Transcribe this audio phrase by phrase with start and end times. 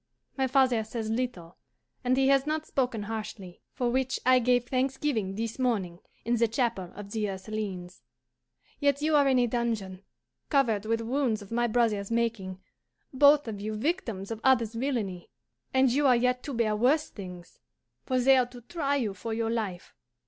[0.35, 1.57] My father says little,
[2.03, 6.47] and he has not spoken harshly; for which I gave thanksgiving this morning in the
[6.47, 8.01] chapel of the Ursulines.
[8.79, 10.01] Yet you are in a dungeon,
[10.49, 12.59] covered with wounds of my brother's making,
[13.13, 15.29] both of you victims of others' villainy,
[15.71, 17.59] and you are yet to bear worse things,
[18.03, 19.93] for they are to try you for your life.